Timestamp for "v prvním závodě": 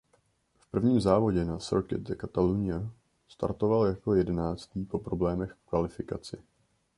0.57-1.45